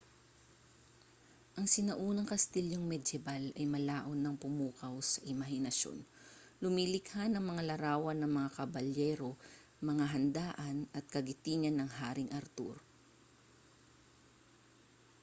[1.57, 5.97] ang sinaunang kastilyong medyebal ay malaon ng pumukaw sa imahinasyon
[6.63, 9.31] lumilikha ng mga larawan ng mga kabalyero
[9.89, 12.75] mga handaan at kagitingan ng haring arthur